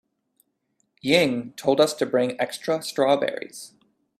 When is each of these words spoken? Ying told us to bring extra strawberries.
Ying 1.03 1.51
told 1.53 1.79
us 1.79 1.93
to 1.93 2.07
bring 2.07 2.35
extra 2.41 2.81
strawberries. 2.81 3.75